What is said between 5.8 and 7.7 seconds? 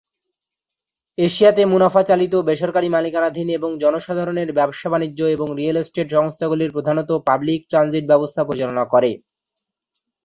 estate সংস্থাগুলি প্রধানত public